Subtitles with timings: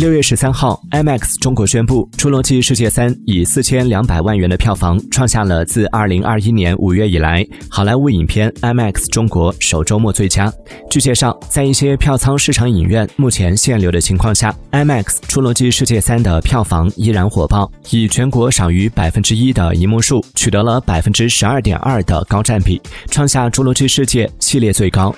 [0.00, 10.50] 六月十三号，IMAX 中国宣布，《侏罗纪世界三》以四千两百万元的票房，创下了自二零二一年五月以来好莱坞影片 IMAX 中国首周末最佳。
[10.88, 22.80] 据介绍，在一些票仓市场影院目前限流的情况下，IMAX《侏罗纪世界三》的票房依然火爆，以全国少于百分之一的银幕数，取得了百分之十二点二的高占比，
[23.10, 25.14] 创下《侏罗纪世界》系列最高。